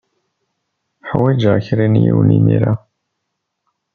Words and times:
Ḥwajeɣ 1.09 1.55
kra 1.67 1.85
n 1.87 2.01
yiwen 2.03 2.35
imir-a. 2.37 2.73